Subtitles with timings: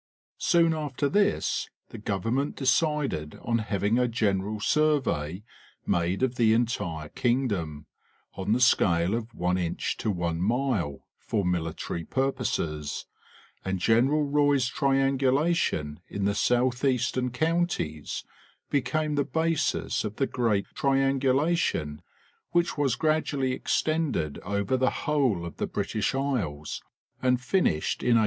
[0.39, 5.43] Soon after this the government decided on having a "general survey
[5.85, 7.85] made of the entire kingdom,
[8.33, 13.05] on the scale of one inch to one mile for military purposes,
[13.63, 18.23] and General Roy's triangulation in the southeastern counties
[18.71, 21.99] became the basis of the Great Tri angulation,
[22.53, 26.81] which was gradually extended over the whole of the British Isles
[27.21, 28.19] and finished in 1853.